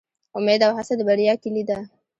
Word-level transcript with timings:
امید 0.37 0.61
او 0.65 0.71
هڅه 0.77 0.93
د 0.97 1.01
بریا 1.09 1.33
کیلي 1.41 1.63
ده 1.69 1.77